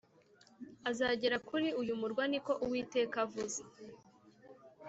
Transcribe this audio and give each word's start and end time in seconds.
Azagera 0.89 1.37
kuri 1.47 1.67
uyu 1.81 1.93
murwa 2.01 2.23
ni 2.31 2.39
ko 2.45 2.51
uwiteka 2.65 3.15
avuze 3.25 3.61